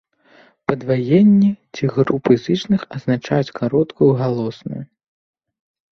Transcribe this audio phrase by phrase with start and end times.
[0.71, 4.83] Падваенні ці групы зычных азначаюць кароткую галосную.